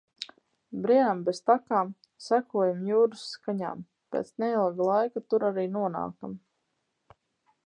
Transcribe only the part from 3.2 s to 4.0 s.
skaņām.